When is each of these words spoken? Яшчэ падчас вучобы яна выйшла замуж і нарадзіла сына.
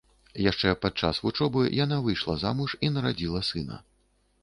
Яшчэ 0.43 0.71
падчас 0.85 1.19
вучобы 1.27 1.63
яна 1.83 2.01
выйшла 2.09 2.39
замуж 2.47 2.77
і 2.89 2.93
нарадзіла 2.97 3.47
сына. 3.55 3.83